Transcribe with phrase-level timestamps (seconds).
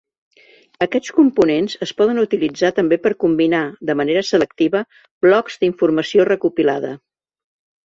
[0.85, 3.61] Aquests components es poden utilitzar també per combinar,
[3.91, 4.83] de manera selectiva,
[5.27, 6.95] blocs d’informació recopilada.